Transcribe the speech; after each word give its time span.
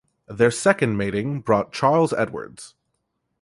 Their 0.27 0.49
second 0.49 0.97
mating 0.97 1.41
brought 1.41 1.71
Charles 1.71 2.11
Edwards. 2.11 2.73